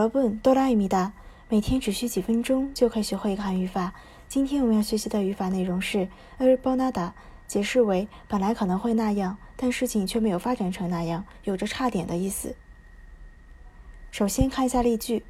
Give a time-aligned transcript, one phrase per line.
[0.54, 1.12] 啦咪哒，
[1.50, 3.92] 每天只需几分钟就可以学会一个汉语法。
[4.26, 6.08] 今天我们要学习的语法内容是
[6.38, 7.12] 尔波纳达，
[7.46, 12.56] 解释为本来可能会那样，但事情却没有发展成那样，有着差点的意思。
[14.10, 15.26] 首先看一下例句：